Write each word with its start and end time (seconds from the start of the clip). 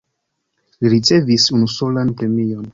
Li 0.79 0.91
ricevis 0.95 1.47
unusolan 1.59 2.15
premion. 2.23 2.69